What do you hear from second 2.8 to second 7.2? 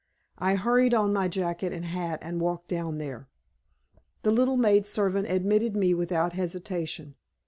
there. The little maid servant admitted me without hesitation.